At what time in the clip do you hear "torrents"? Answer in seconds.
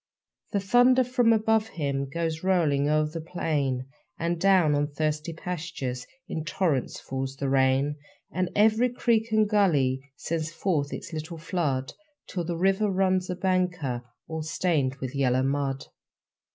6.43-6.99